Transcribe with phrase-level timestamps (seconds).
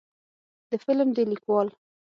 [0.69, 1.67] د فلم د لیکوال